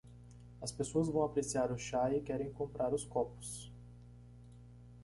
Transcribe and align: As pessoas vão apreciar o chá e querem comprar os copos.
As 0.59 0.71
pessoas 0.71 1.09
vão 1.09 1.21
apreciar 1.23 1.71
o 1.71 1.77
chá 1.77 2.11
e 2.11 2.21
querem 2.23 2.51
comprar 2.51 2.91
os 2.91 3.05
copos. 3.05 3.71